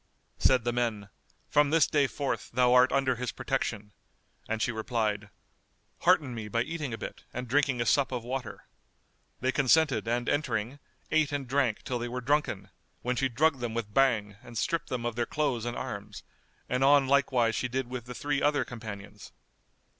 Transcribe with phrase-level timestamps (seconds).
[0.39, 1.09] '"Said the men,
[1.47, 3.91] "From this day forth, thou art under his protection";
[4.49, 5.29] and she replied,
[5.99, 8.65] "Hearten me by eating a bit and drinking a sup of water."[FN#210]
[9.41, 10.79] They consented and entering,
[11.11, 12.71] ate and drank till they were drunken,
[13.03, 16.23] when she drugged them with Bhang and stripped them of their clothes and arms;
[16.67, 19.31] and on like wise she did with the three other companions.